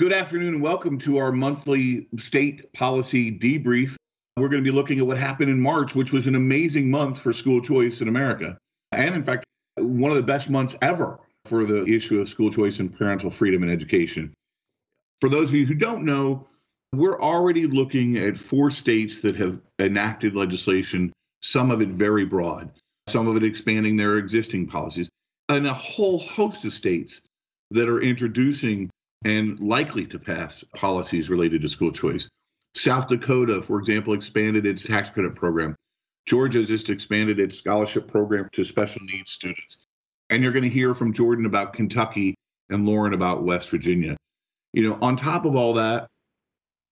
[0.00, 3.96] Good afternoon and welcome to our monthly state policy debrief.
[4.38, 7.18] We're going to be looking at what happened in March, which was an amazing month
[7.18, 8.56] for school choice in America.
[8.92, 9.44] And in fact,
[9.76, 13.62] one of the best months ever for the issue of school choice and parental freedom
[13.62, 14.32] in education.
[15.20, 16.46] For those of you who don't know,
[16.94, 22.70] we're already looking at four states that have enacted legislation, some of it very broad,
[23.06, 25.10] some of it expanding their existing policies,
[25.50, 27.20] and a whole host of states
[27.70, 28.89] that are introducing
[29.24, 32.28] and likely to pass policies related to school choice.
[32.74, 35.74] South Dakota, for example, expanded its tax credit program.
[36.26, 39.78] Georgia just expanded its scholarship program to special needs students.
[40.30, 42.34] And you're going to hear from Jordan about Kentucky
[42.68, 44.16] and Lauren about West Virginia.
[44.72, 46.06] You know, on top of all that,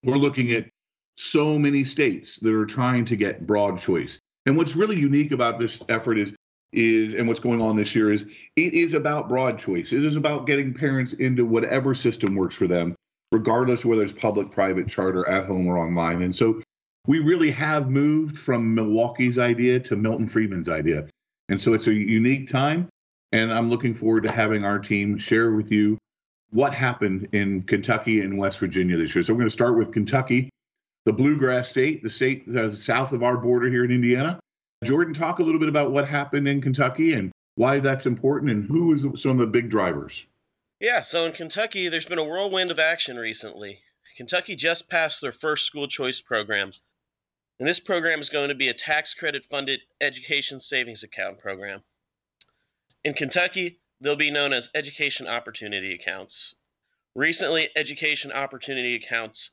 [0.03, 0.69] we're looking at
[1.17, 4.19] so many states that are trying to get broad choice.
[4.47, 6.33] And what's really unique about this effort is
[6.73, 8.23] is and what's going on this year is
[8.57, 9.93] it is about broad choice.
[9.93, 12.95] It is about getting parents into whatever system works for them,
[13.33, 16.23] regardless whether it's public, private, charter, at home, or online.
[16.23, 16.61] And so
[17.07, 21.09] we really have moved from Milwaukee's idea to Milton Friedman's idea.
[21.49, 22.89] And so it's a unique time.
[23.33, 25.99] And I'm looking forward to having our team share with you
[26.51, 29.23] what happened in Kentucky and West Virginia this year.
[29.23, 30.49] So we're going to start with Kentucky,
[31.05, 34.41] the bluegrass state, the state uh, south of our border here in Indiana.
[34.85, 38.65] Jordan, talk a little bit about what happened in Kentucky and why that's important and
[38.65, 40.25] who was some of the big drivers.
[40.79, 43.81] Yeah, so in Kentucky, there's been a whirlwind of action recently.
[44.17, 46.71] Kentucky just passed their first school choice program.
[47.59, 51.83] And this program is going to be a tax credit funded education savings account program.
[53.03, 56.55] In Kentucky, they'll be known as education opportunity accounts.
[57.17, 59.51] Recently, education opportunity accounts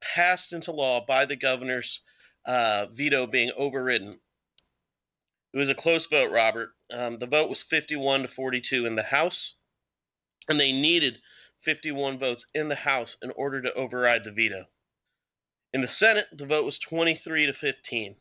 [0.00, 2.00] passed into law by the governor's
[2.44, 4.12] uh, veto being overridden
[5.54, 6.74] it was a close vote, Robert.
[6.92, 9.54] Um, the vote was 51 to 42 in the House,
[10.48, 11.20] and they needed
[11.60, 14.66] 51 votes in the House in order to override the veto.
[15.72, 18.16] In the Senate, the vote was 23 to 15.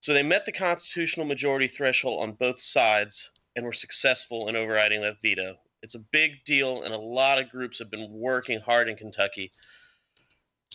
[0.00, 5.02] So they met the constitutional majority threshold on both sides and were successful in overriding
[5.02, 5.58] that veto.
[5.82, 9.52] It's a big deal, and a lot of groups have been working hard in Kentucky.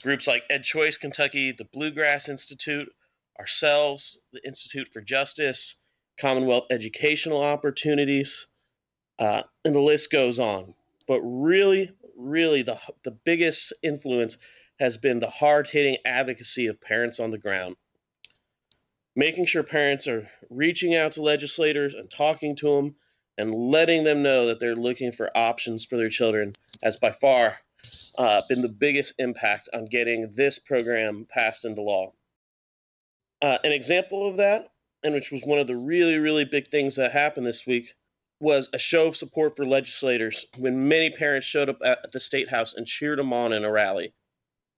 [0.04, 2.94] Groups like Ed Choice Kentucky, the Bluegrass Institute,
[3.40, 5.76] ourselves, the Institute for Justice,
[6.20, 8.48] Commonwealth Educational Opportunities,
[9.20, 10.74] uh, and the list goes on.
[11.08, 14.38] But really, really, the, the biggest influence
[14.80, 17.76] has been the hard hitting advocacy of parents on the ground.
[19.16, 22.96] Making sure parents are reaching out to legislators and talking to them
[23.38, 26.54] and letting them know that they're looking for options for their children
[26.84, 27.58] has by far
[28.18, 32.12] uh, been the biggest impact on getting this program passed into law.
[33.42, 34.70] Uh, an example of that,
[35.04, 37.94] and which was one of the really, really big things that happened this week,
[38.40, 42.50] was a show of support for legislators when many parents showed up at the State
[42.50, 44.14] House and cheered them on in a rally.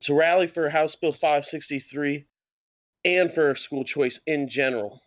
[0.01, 2.25] To rally for House Bill 563
[3.05, 5.01] and for school choice in general.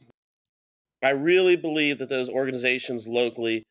[1.02, 3.64] I really believe that those organizations locally,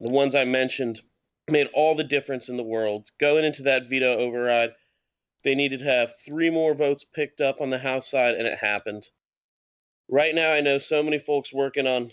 [0.00, 1.00] the ones I mentioned,
[1.48, 3.08] made all the difference in the world.
[3.20, 4.74] Going into that veto override,
[5.44, 8.58] they needed to have three more votes picked up on the House side, and it
[8.58, 9.08] happened.
[10.08, 12.10] Right now, I know so many folks working on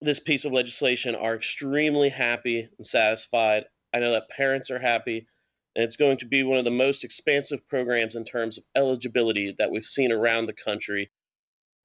[0.00, 3.64] this piece of legislation are extremely happy and satisfied.
[3.94, 5.26] I know that parents are happy,
[5.74, 9.54] and it's going to be one of the most expansive programs in terms of eligibility
[9.58, 11.10] that we've seen around the country,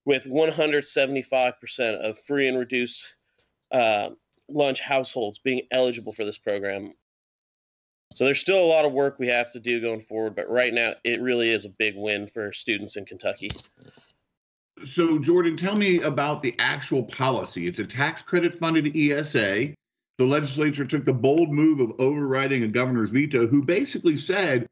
[0.06, 3.16] with 175% of free and reduced
[3.72, 4.10] uh,
[4.50, 6.94] lunch households being eligible for this program.
[8.14, 10.74] So there's still a lot of work we have to do going forward, but right
[10.74, 13.50] now it really is a big win for students in Kentucky.
[14.84, 17.68] So, Jordan, tell me about the actual policy.
[17.68, 19.74] It's a tax credit funded ESA.
[20.18, 24.68] The legislature took the bold move of overriding a governor's veto who basically said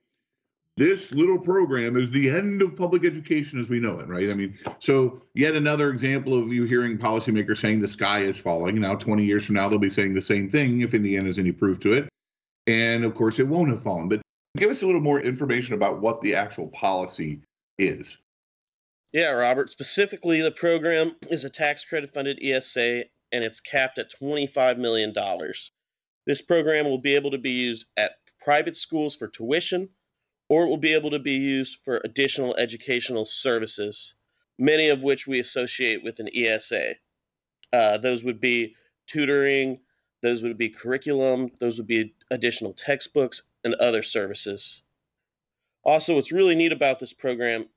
[0.75, 4.29] this little program is the end of public education as we know it, right?
[4.29, 8.81] I mean, so yet another example of you hearing policymakers saying the sky is falling.
[8.81, 11.51] Now, 20 years from now, they'll be saying the same thing if Indiana has any
[11.51, 12.09] proof to it.
[12.65, 14.09] And of course, it won't have fallen.
[14.09, 14.21] But
[14.57, 17.41] give us a little more information about what the actual policy
[17.77, 18.17] is.
[19.13, 19.69] Yeah, Robert.
[19.69, 25.13] Specifically, the program is a tax credit funded ESA and it's capped at $25 million.
[26.25, 28.13] This program will be able to be used at
[28.43, 29.89] private schools for tuition
[30.49, 34.15] or it will be able to be used for additional educational services,
[34.57, 36.95] many of which we associate with an ESA.
[37.71, 38.75] Uh, those would be
[39.07, 39.79] tutoring,
[40.23, 44.81] those would be curriculum, those would be additional textbooks, and other services.
[45.83, 47.67] Also, what's really neat about this program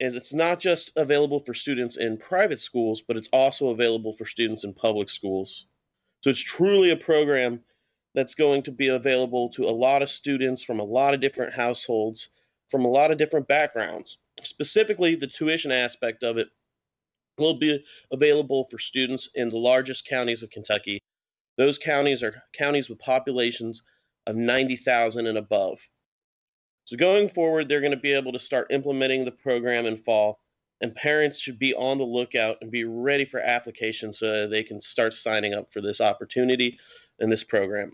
[0.00, 4.26] is it's not just available for students in private schools, but it's also available for
[4.26, 5.66] students in public schools.
[6.22, 7.60] So it's truly a program
[8.14, 11.54] that's going to be available to a lot of students from a lot of different
[11.54, 12.30] households,
[12.68, 14.18] from a lot of different backgrounds.
[14.42, 16.48] Specifically, the tuition aspect of it
[17.38, 21.00] will be available for students in the largest counties of Kentucky.
[21.56, 23.82] Those counties are counties with populations
[24.26, 25.80] of 90,000 and above.
[26.84, 30.40] So, going forward, they're going to be able to start implementing the program in fall,
[30.80, 34.80] and parents should be on the lookout and be ready for applications so they can
[34.80, 36.78] start signing up for this opportunity
[37.18, 37.92] and this program.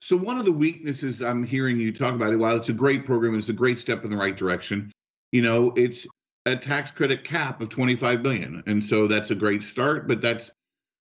[0.00, 3.04] So, one of the weaknesses I'm hearing you talk about it, while it's a great
[3.04, 4.92] program, it's a great step in the right direction.
[5.32, 6.06] You know, it's
[6.46, 10.52] a tax credit cap of 25 billion, and so that's a great start, but that's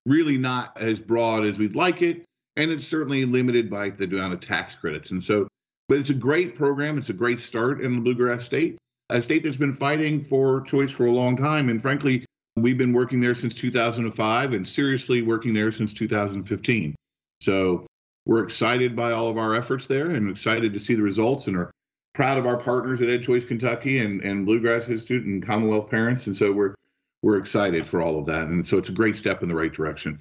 [0.05, 2.25] really not as broad as we'd like it,
[2.55, 5.11] and it's certainly limited by the amount of tax credits.
[5.11, 5.47] And so,
[5.93, 6.97] but it's a great program.
[6.97, 8.79] It's a great start in the Bluegrass State,
[9.11, 12.25] a state that's been fighting for choice for a long time, and frankly,
[12.55, 16.95] we've been working there since 2005, and seriously working there since 2015.
[17.41, 17.85] So
[18.25, 21.55] we're excited by all of our efforts there and excited to see the results and
[21.57, 21.69] are
[22.15, 26.25] proud of our partners at EdChoice Kentucky and, and Bluegrass Institute and Commonwealth Parents.
[26.25, 26.73] And so we're
[27.21, 28.47] we're excited for all of that.
[28.47, 30.19] And so it's a great step in the right direction.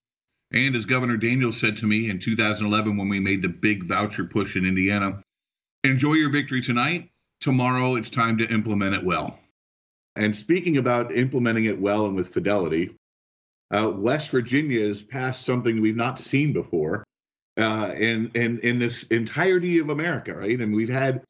[0.52, 4.26] And as Governor Daniels said to me in 2011 when we made the big voucher
[4.26, 5.22] push in Indiana,
[5.84, 7.10] enjoy your victory tonight.
[7.40, 9.38] Tomorrow it's time to implement it well.
[10.14, 12.94] And speaking about implementing it well and with fidelity,
[13.72, 17.04] uh, West Virginia has passed something we've not seen before
[17.58, 20.60] uh, in, in, in this entirety of America, right?
[20.60, 21.22] And we've had,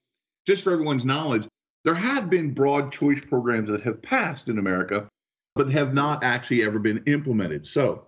[0.47, 1.47] just for everyone's knowledge,
[1.85, 5.09] there have been broad choice programs that have passed in America,
[5.55, 7.67] but have not actually ever been implemented.
[7.67, 8.07] So,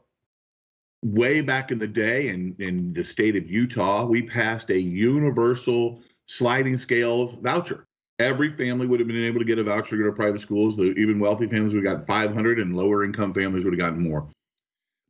[1.05, 6.02] way back in the day in, in the state of Utah, we passed a universal
[6.29, 7.85] sliding scale voucher.
[8.19, 10.76] Every family would have been able to get a voucher to go to private schools.
[10.76, 14.09] The, even wealthy families would have gotten 500, and lower income families would have gotten
[14.09, 14.29] more.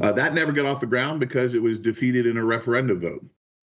[0.02, 3.24] Uh, that never got off the ground because it was defeated in a referendum vote.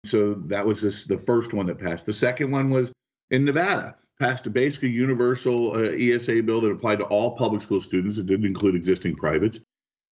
[0.04, 2.06] So that was this, the first one that passed.
[2.06, 2.90] The second one was
[3.30, 7.80] in Nevada, passed a basically universal uh, ESA bill that applied to all public school
[7.80, 8.18] students.
[8.18, 9.60] It didn't include existing privates,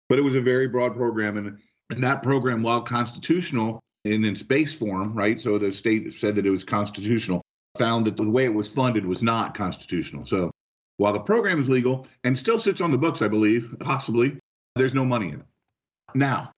[0.09, 1.39] but it was a very broad program.
[1.39, 1.59] And,
[1.91, 5.41] and that program, while constitutional in its base form, right?
[5.41, 7.43] So the state said that it was constitutional,
[7.79, 10.27] found that the way it was funded was not constitutional.
[10.27, 10.51] So
[10.99, 14.39] while the program is legal and still sits on the books, I believe, possibly,
[14.77, 15.47] there's no money in it.
[16.15, 16.53] Now,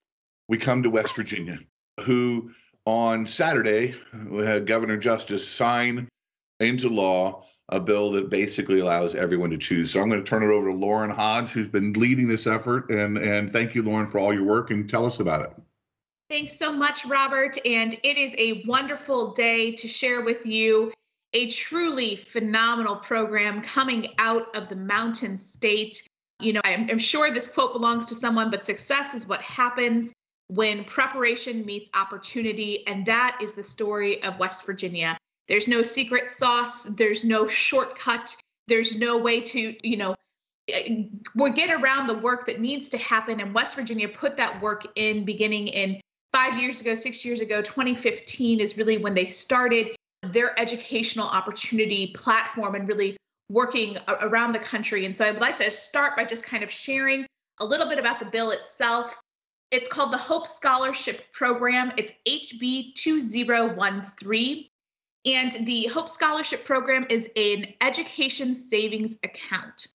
[0.49, 1.59] we come to West Virginia,
[2.01, 2.53] who
[2.85, 6.09] on Saturday had Governor Justice sign
[6.61, 9.91] into law a bill that basically allows everyone to choose.
[9.91, 12.91] So I'm going to turn it over to Lauren Hodge, who's been leading this effort.
[12.91, 15.53] And, and thank you, Lauren, for all your work and tell us about it.
[16.29, 17.57] Thanks so much, Robert.
[17.65, 20.93] And it is a wonderful day to share with you
[21.33, 26.07] a truly phenomenal program coming out of the Mountain State
[26.41, 30.13] you know, I'm, I'm sure this quote belongs to someone, but success is what happens
[30.49, 32.87] when preparation meets opportunity.
[32.87, 35.19] And that is the story of West Virginia.
[35.49, 38.37] There's no secret sauce, there's no shortcut,
[38.67, 40.15] there's no way to, you know,
[41.35, 43.41] we get around the work that needs to happen.
[43.41, 46.01] And West Virginia put that work in beginning in
[46.39, 49.89] five years ago, six years ago, 2015 is really when they started
[50.23, 53.17] their educational opportunity platform and really
[53.49, 55.05] working around the country.
[55.05, 57.27] And so I'd like to start by just kind of sharing
[57.59, 59.17] a little bit about the bill itself.
[59.73, 61.93] It's called the Hope Scholarship Program.
[61.97, 64.65] It's HB 2013.
[65.27, 69.89] And the Hope Scholarship Program is an education savings account.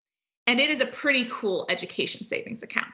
[0.48, 2.92] And it is a pretty cool education savings account.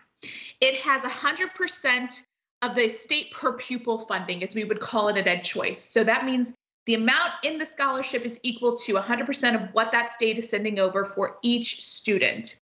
[0.61, 2.21] It has 100%
[2.61, 5.77] of the state per pupil funding, as we would call it at EdChoice.
[5.77, 6.53] So that means
[6.85, 10.79] the amount in the scholarship is equal to 100% of what that state is sending
[10.79, 12.59] over for each student.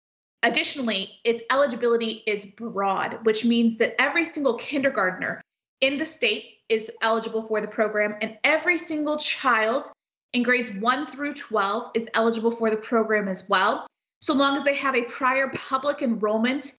[0.43, 5.41] Additionally, its eligibility is broad, which means that every single kindergartner
[5.81, 9.91] in the state is eligible for the program, and every single child
[10.33, 13.85] in grades 1 through 12 is eligible for the program as well,
[14.21, 16.73] so long as they have a prior public enrollment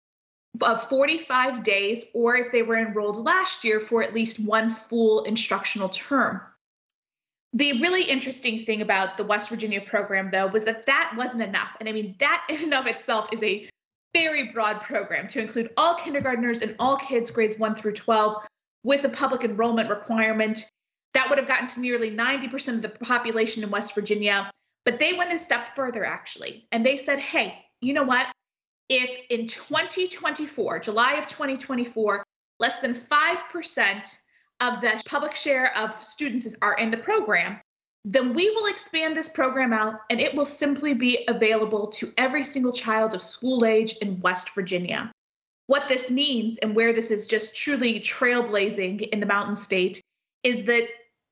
[0.62, 5.24] of 45 days or if they were enrolled last year for at least one full
[5.24, 6.40] instructional term.
[7.52, 11.76] The really interesting thing about the West Virginia program, though, was that that wasn't enough.
[11.78, 13.68] And I mean, that in and of itself is a
[14.12, 18.44] very broad program to include all kindergartners and all kids grades 1 through 12
[18.84, 20.68] with a public enrollment requirement.
[21.14, 24.50] That would have gotten to nearly 90% of the population in West Virginia.
[24.84, 26.66] But they went a step further, actually.
[26.70, 28.26] And they said, hey, you know what?
[28.88, 32.24] If in 2024, July of 2024,
[32.60, 34.16] less than 5%
[34.60, 37.60] of the public share of students are in the program,
[38.04, 42.44] then we will expand this program out and it will simply be available to every
[42.44, 45.10] single child of school age in West Virginia.
[45.66, 50.02] What this means and where this is just truly trailblazing in the Mountain State
[50.42, 50.86] is that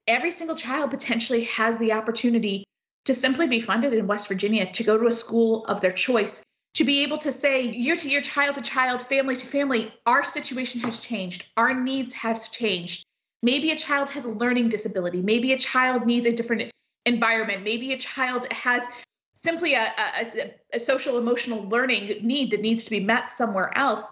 [0.07, 2.65] every single child potentially has the opportunity
[3.05, 6.43] to simply be funded in West Virginia to go to a school of their choice,
[6.75, 10.25] to be able to say year to year, child to child, family to family, our
[10.25, 13.05] situation has changed, our needs have changed.
[13.43, 16.71] Maybe a child has a learning disability, maybe a child needs a different
[17.05, 18.87] environment, maybe a child has
[19.35, 24.07] simply a, a, a social emotional learning need that needs to be met somewhere else.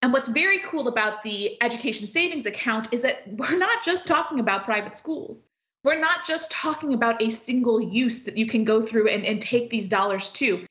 [0.00, 4.38] And what's very cool about the education savings account is that we're not just talking
[4.38, 5.48] about private schools.
[5.82, 9.40] We're not just talking about a single use that you can go through and, and
[9.40, 10.64] take these dollars to.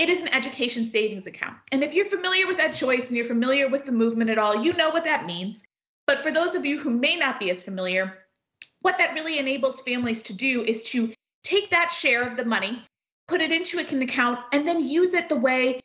[0.00, 1.58] It is an education savings account.
[1.72, 4.72] And if you're familiar with EdChoice and you're familiar with the movement at all, you
[4.72, 5.62] know what that means.
[6.06, 8.24] But for those of you who may not be as familiar,
[8.80, 11.12] what that really enables families to do is to
[11.44, 12.82] take that share of the money,
[13.28, 15.80] put it into an account, and then use it the way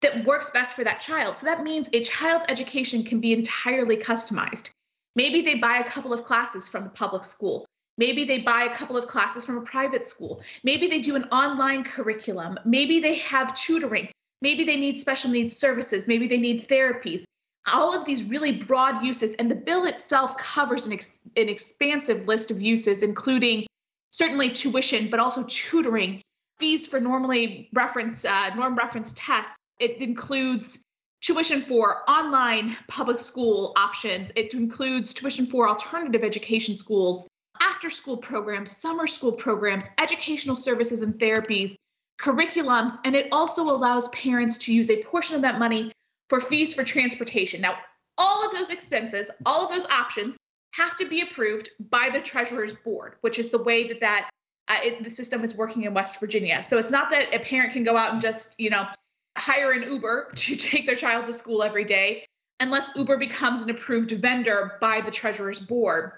[0.00, 1.36] that works best for that child.
[1.36, 4.70] So that means a child's education can be entirely customized.
[5.14, 7.66] Maybe they buy a couple of classes from the public school.
[7.98, 10.40] Maybe they buy a couple of classes from a private school.
[10.62, 12.58] Maybe they do an online curriculum.
[12.64, 14.08] Maybe they have tutoring.
[14.40, 16.06] Maybe they need special needs services.
[16.06, 17.24] Maybe they need therapies.
[17.72, 19.34] All of these really broad uses.
[19.34, 23.66] And the bill itself covers an, ex- an expansive list of uses, including
[24.12, 26.22] certainly tuition, but also tutoring,
[26.60, 29.56] fees for normally reference, uh, norm reference tests.
[29.80, 30.82] It includes
[31.20, 34.30] tuition for online public school options.
[34.36, 37.26] It includes tuition for alternative education schools
[37.60, 41.74] after school programs, summer school programs, educational services and therapies,
[42.20, 45.92] curriculums, and it also allows parents to use a portion of that money
[46.28, 47.60] for fees for transportation.
[47.60, 47.76] Now,
[48.18, 50.36] all of those expenses, all of those options
[50.72, 54.30] have to be approved by the treasurer's board, which is the way that that
[54.68, 56.62] uh, it, the system is working in West Virginia.
[56.62, 58.86] So it's not that a parent can go out and just, you know,
[59.36, 62.24] hire an Uber to take their child to school every day
[62.60, 66.12] unless Uber becomes an approved vendor by the treasurer's board.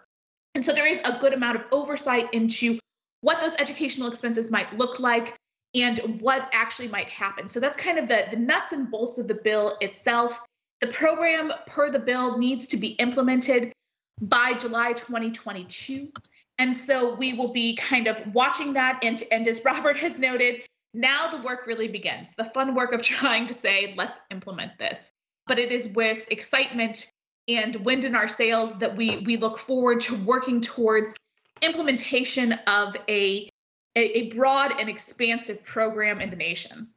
[0.54, 2.78] And so there is a good amount of oversight into
[3.20, 5.36] what those educational expenses might look like
[5.74, 7.48] and what actually might happen.
[7.48, 10.42] So that's kind of the, the nuts and bolts of the bill itself.
[10.80, 13.72] The program per the bill needs to be implemented
[14.20, 16.10] by July 2022.
[16.58, 19.00] And so we will be kind of watching that.
[19.02, 23.02] And, and as Robert has noted, now the work really begins the fun work of
[23.02, 25.12] trying to say, let's implement this.
[25.46, 27.10] But it is with excitement
[27.48, 31.16] and wind in our sails that we we look forward to working towards
[31.62, 33.48] implementation of a,
[33.96, 36.88] a, a broad and expansive program in the nation.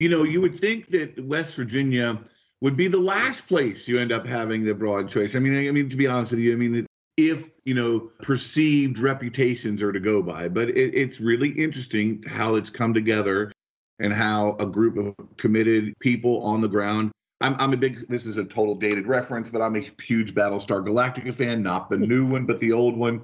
[0.00, 2.18] You know, you would think that West Virginia
[2.60, 5.34] would be the last place you end up having the broad choice.
[5.34, 6.86] I mean, I mean to be honest with you, I mean
[7.16, 12.54] if you know perceived reputations are to go by, but it, it's really interesting how
[12.54, 13.52] it's come together
[13.98, 18.26] and how a group of committed people on the ground I'm, I'm a big, this
[18.26, 22.26] is a total dated reference, but I'm a huge Battlestar Galactica fan, not the new
[22.26, 23.22] one, but the old one.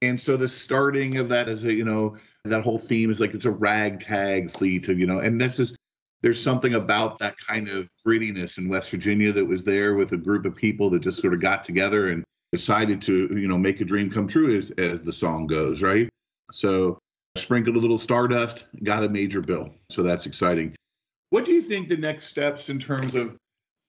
[0.00, 3.34] And so the starting of that is a, you know, that whole theme is like
[3.34, 5.76] it's a ragtag fleet, of, you know, and this is,
[6.22, 10.16] there's something about that kind of grittiness in West Virginia that was there with a
[10.16, 13.80] group of people that just sort of got together and decided to, you know, make
[13.80, 16.08] a dream come true as, as the song goes, right?
[16.50, 16.98] So
[17.36, 19.70] sprinkled a little stardust, got a major bill.
[19.88, 20.74] So that's exciting.
[21.30, 23.36] What do you think the next steps in terms of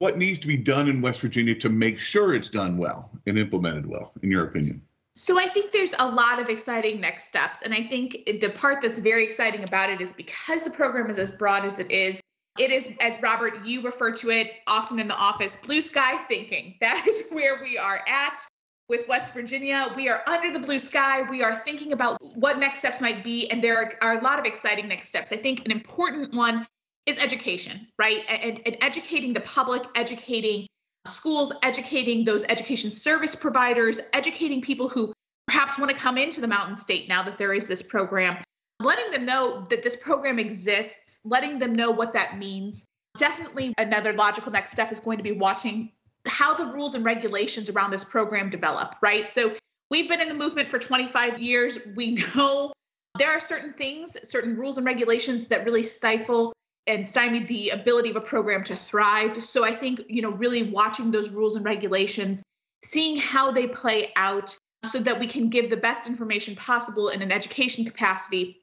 [0.04, 3.38] what needs to be done in West Virginia to make sure it's done well and
[3.38, 4.82] implemented well, in your opinion?
[5.14, 7.62] So I think there's a lot of exciting next steps.
[7.62, 11.18] And I think the part that's very exciting about it is because the program is
[11.18, 12.20] as broad as it is,
[12.60, 16.76] it is, as Robert, you refer to it often in the office, blue sky thinking.
[16.82, 18.42] That is where we are at
[18.90, 19.88] with West Virginia.
[19.96, 21.22] We are under the blue sky.
[21.22, 23.50] We are thinking about what next steps might be.
[23.50, 25.32] And there are, are a lot of exciting next steps.
[25.32, 26.68] I think an important one
[27.06, 28.22] is education, right?
[28.30, 30.68] And, and educating the public, educating
[31.06, 35.14] schools, educating those education service providers, educating people who
[35.48, 38.38] perhaps want to come into the Mountain State now that there is this program,
[38.80, 42.86] letting them know that this program exists, letting them know what that means.
[43.18, 45.92] Definitely another logical next step is going to be watching
[46.26, 49.30] how the rules and regulations around this program develop, right?
[49.30, 49.56] So
[49.92, 51.78] we've been in the movement for 25 years.
[51.96, 52.72] We know
[53.20, 56.54] there are certain things, certain rules and regulations that really stifle
[56.88, 59.42] and stymie the ability of a program to thrive.
[59.42, 62.44] So I think, you know, really watching those rules and regulations,
[62.84, 67.22] seeing how they play out so that we can give the best information possible in
[67.22, 68.62] an education capacity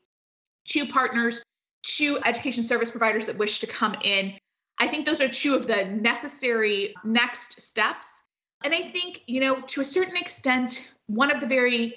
[0.69, 1.43] to partners,
[1.83, 4.35] to education service providers that wish to come in.
[4.79, 8.25] I think those are two of the necessary next steps.
[8.63, 11.97] And I think, you know, to a certain extent, one of the very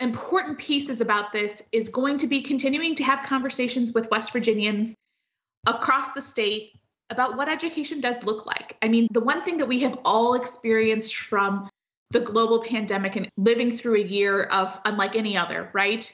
[0.00, 4.94] important pieces about this is going to be continuing to have conversations with West Virginians
[5.66, 6.72] across the state
[7.10, 8.76] about what education does look like.
[8.82, 11.68] I mean, the one thing that we have all experienced from
[12.10, 16.10] the global pandemic and living through a year of unlike any other, right?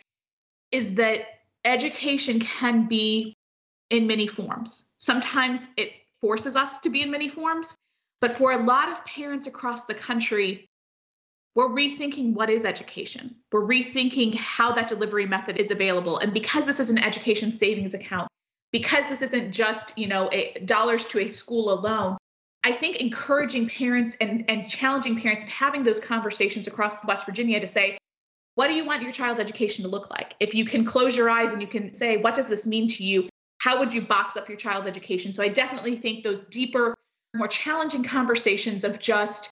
[0.72, 1.26] Is that
[1.64, 3.36] education can be
[3.90, 4.90] in many forms.
[4.98, 7.76] Sometimes it forces us to be in many forms,
[8.20, 10.68] but for a lot of parents across the country,
[11.54, 13.34] we're rethinking what is education.
[13.50, 16.18] We're rethinking how that delivery method is available.
[16.18, 18.28] And because this is an education savings account,
[18.72, 22.16] because this isn't just, you know, a, dollars to a school alone,
[22.62, 27.58] I think encouraging parents and, and challenging parents and having those conversations across West Virginia
[27.60, 27.98] to say,
[28.54, 30.34] what do you want your child's education to look like?
[30.40, 33.04] If you can close your eyes and you can say, what does this mean to
[33.04, 33.28] you?
[33.58, 35.32] How would you box up your child's education?
[35.32, 36.94] So I definitely think those deeper,
[37.34, 39.50] more challenging conversations of just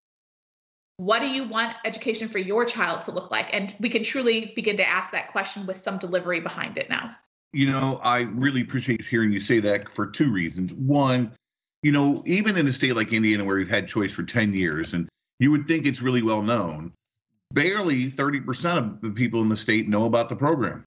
[0.99, 3.49] what do you want education for your child to look like?
[3.53, 7.15] And we can truly begin to ask that question with some delivery behind it now.
[7.53, 10.73] You know, I really appreciate hearing you say that for two reasons.
[10.75, 11.33] One,
[11.83, 14.93] you know, even in a state like Indiana where we've had choice for 10 years
[14.93, 16.93] and you would think it's really well known,
[17.53, 20.85] barely 30% of the people in the state know about the program.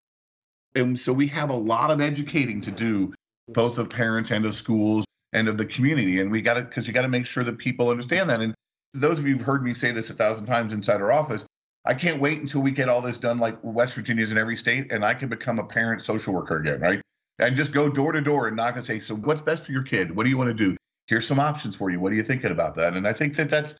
[0.74, 3.14] And so we have a lot of educating to do,
[3.48, 6.20] both of parents and of schools and of the community.
[6.20, 8.40] And we got to, because you got to make sure that people understand that.
[8.40, 8.54] And
[8.94, 11.46] those of you who've heard me say this a thousand times inside our office,
[11.84, 14.92] I can't wait until we get all this done like West Virginia's in every state
[14.92, 17.00] and I can become a parent social worker again, right?
[17.38, 19.82] And just go door to door and knock and say, so what's best for your
[19.82, 20.14] kid?
[20.14, 20.76] What do you want to do?
[21.06, 21.98] Here's some options for you.
[21.98, 22.94] What are you thinking about that?
[22.94, 23.76] And I think that that's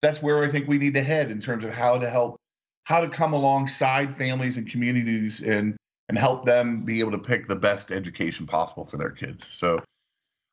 [0.00, 2.36] that's where I think we need to head in terms of how to help
[2.84, 5.76] how to come alongside families and communities and
[6.08, 9.46] and help them be able to pick the best education possible for their kids.
[9.50, 9.78] So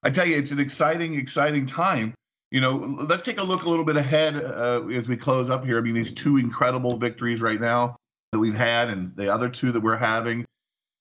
[0.04, 2.14] I tell you, it's an exciting, exciting time
[2.52, 5.64] you know, let's take a look a little bit ahead uh, as we close up
[5.64, 5.78] here.
[5.78, 7.96] I mean, these two incredible victories right now
[8.32, 10.46] that we've had, and the other two that we're having,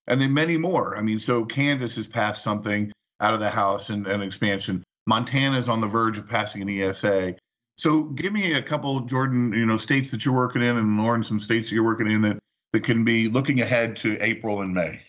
[0.06, 0.96] and then many more.
[0.96, 4.84] I mean, so Kansas has passed something out of the House and an expansion.
[5.06, 7.34] Montana is on the verge of passing an ESA.
[7.78, 11.22] So, give me a couple, Jordan, you know, states that you're working in, and Lauren,
[11.22, 12.38] some states that you're working in that
[12.72, 15.00] that can be looking ahead to April and May.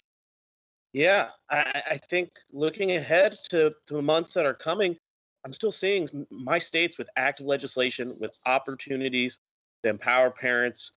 [0.94, 4.98] Yeah, I, I think looking ahead to, to the months that are coming,
[5.46, 9.40] I'm still seeing my states with active legislation with opportunities
[9.84, 10.92] to empower parents.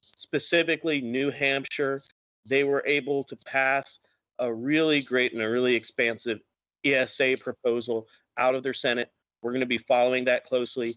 [0.00, 2.00] Specifically, New Hampshire,
[2.48, 3.98] they were able to pass
[4.38, 6.40] a really great and a really expansive
[6.84, 8.06] ESA proposal
[8.36, 9.10] out of their Senate.
[9.42, 10.94] We're going to be following that closely.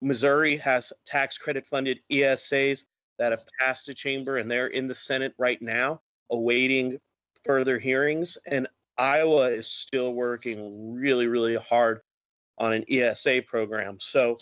[0.00, 2.84] Missouri has tax credit funded ESAs
[3.18, 6.98] that have passed the chamber and they're in the Senate right now awaiting
[7.44, 8.38] further hearings.
[8.46, 12.00] And Iowa is still working really, really hard
[12.58, 13.98] on an ESA program.
[14.00, 14.36] So,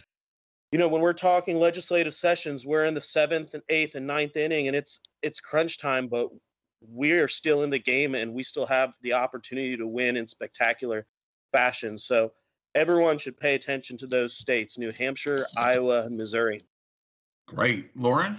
[0.72, 4.36] you know, when we're talking legislative sessions, we're in the seventh and eighth and ninth
[4.36, 6.28] inning, and it's it's crunch time, but
[6.80, 11.06] we're still in the game and we still have the opportunity to win in spectacular
[11.52, 11.98] fashion.
[11.98, 12.32] So
[12.74, 16.60] everyone should pay attention to those states New Hampshire, Iowa, and Missouri.
[17.48, 17.90] Great.
[17.96, 18.38] Lauren?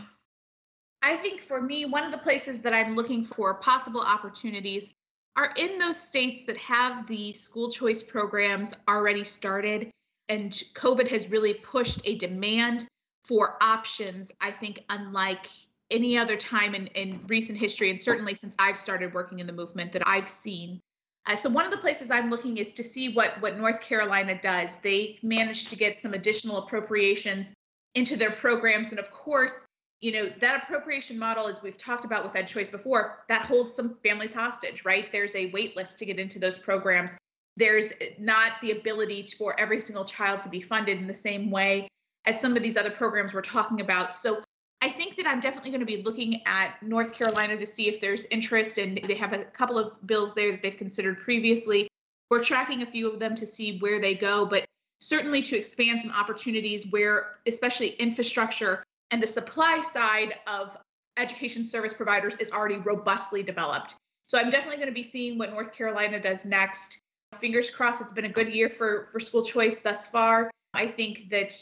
[1.01, 4.93] I think for me, one of the places that I'm looking for possible opportunities
[5.37, 9.89] are in those states that have the school choice programs already started
[10.27, 12.85] and covid has really pushed a demand
[13.23, 15.47] for options i think unlike
[15.89, 19.53] any other time in, in recent history and certainly since i've started working in the
[19.53, 20.79] movement that i've seen.
[21.25, 24.39] Uh, so one of the places i'm looking is to see what what north carolina
[24.41, 24.79] does.
[24.79, 27.53] They managed to get some additional appropriations
[27.95, 29.65] into their programs and of course
[30.01, 33.73] you know that appropriation model as we've talked about with ed choice before that holds
[33.73, 35.11] some families hostage right?
[35.11, 37.17] There's a wait list to get into those programs.
[37.55, 41.87] There's not the ability for every single child to be funded in the same way
[42.25, 44.15] as some of these other programs we're talking about.
[44.15, 44.41] So
[44.81, 47.99] i think that i'm definitely going to be looking at north carolina to see if
[47.99, 51.87] there's interest and they have a couple of bills there that they've considered previously.
[52.29, 54.65] We're tracking a few of them to see where they go but
[54.99, 60.77] certainly to expand some opportunities where especially infrastructure and the supply side of
[61.17, 63.95] education service providers is already robustly developed.
[64.27, 66.99] So I'm definitely going to be seeing what North Carolina does next.
[67.39, 70.51] Fingers crossed, it's been a good year for, for school choice thus far.
[70.73, 71.53] I think that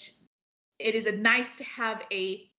[0.80, 2.50] it is a nice to have a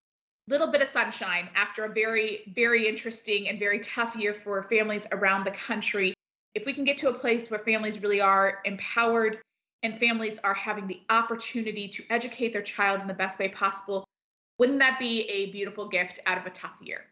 [0.48, 5.06] little bit of sunshine after a very, very interesting and very tough year for families
[5.10, 6.14] around the country.
[6.54, 9.38] If we can get to a place where families really are empowered
[9.82, 14.04] and families are having the opportunity to educate their child in the best way possible,
[14.58, 17.06] wouldn't that be a beautiful gift out of a tough year?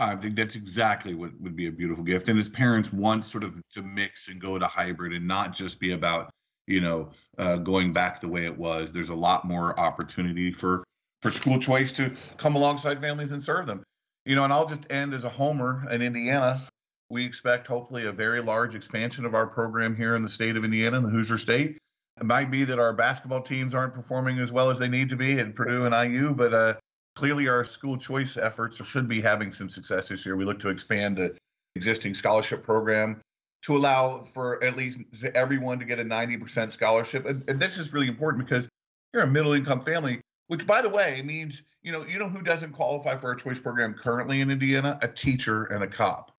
[0.00, 2.28] I think that's exactly what would be a beautiful gift.
[2.28, 5.80] And as parents want sort of to mix and go to hybrid and not just
[5.80, 6.30] be about,
[6.66, 10.84] you know, uh, going back the way it was, there's a lot more opportunity for
[11.20, 13.82] for school choice to come alongside families and serve them.
[14.24, 16.62] You know, and I'll just end as a homer in Indiana.
[17.10, 20.64] We expect hopefully a very large expansion of our program here in the state of
[20.64, 21.78] Indiana, in the Hoosier State.
[22.20, 25.16] It might be that our basketball teams aren't performing as well as they need to
[25.16, 26.74] be at Purdue and IU, but uh,
[27.18, 30.36] clearly our school choice efforts should be having some success this year.
[30.36, 31.36] We look to expand the
[31.74, 33.20] existing scholarship program
[33.62, 35.00] to allow for at least
[35.34, 37.26] everyone to get a 90% scholarship.
[37.26, 38.68] And, and this is really important because
[39.12, 42.40] you're a middle income family, which by the way means, you know, you know who
[42.40, 44.96] doesn't qualify for a choice program currently in Indiana?
[45.02, 46.30] A teacher and a cop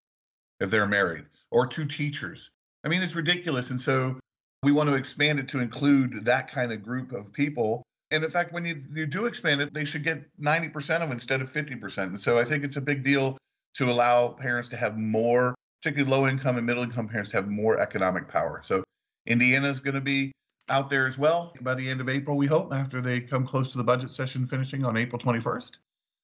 [0.61, 2.51] if they're married, or two teachers.
[2.85, 3.69] I mean, it's ridiculous.
[3.69, 4.17] And so
[4.63, 7.83] we want to expand it to include that kind of group of people.
[8.11, 11.41] And in fact, when you, you do expand it, they should get 90% of instead
[11.41, 11.97] of 50%.
[11.97, 13.37] And so I think it's a big deal
[13.75, 17.47] to allow parents to have more, particularly low income and middle income parents to have
[17.47, 18.61] more economic power.
[18.63, 18.83] So
[19.27, 20.31] Indiana is going to be
[20.69, 23.71] out there as well by the end of April, we hope, after they come close
[23.71, 25.71] to the budget session finishing on April 21st.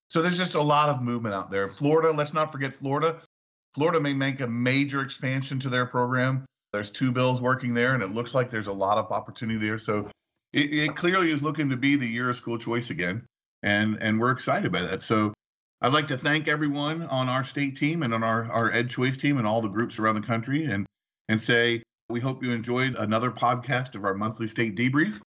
[0.09, 1.67] So there's just a lot of movement out there.
[1.67, 3.21] Florida, let's not forget Florida.
[3.73, 6.45] Florida may make a major expansion to their program.
[6.73, 9.79] There's two bills working there, and it looks like there's a lot of opportunity there.
[9.79, 10.09] So
[10.55, 13.25] it, it clearly is looking to be the year of school choice again,
[13.61, 15.01] and and we're excited by that.
[15.01, 15.33] So
[15.81, 19.17] I'd like to thank everyone on our state team and on our our Ed Choice
[19.17, 20.85] team and all the groups around the country, and
[21.27, 25.19] and say we hope you enjoyed another podcast of our monthly state debrief.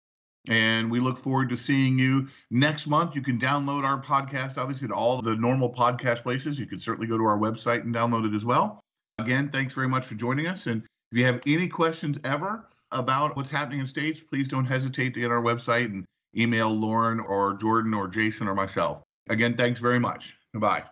[0.49, 3.15] And we look forward to seeing you next month.
[3.15, 6.57] You can download our podcast, obviously, to all the normal podcast places.
[6.57, 8.79] You can certainly go to our website and download it as well.
[9.19, 10.67] Again, thanks very much for joining us.
[10.67, 15.13] And if you have any questions ever about what's happening in states, please don't hesitate
[15.13, 19.01] to get our website and email Lauren or Jordan or Jason or myself.
[19.29, 20.37] Again, thanks very much.
[20.53, 20.83] Goodbye.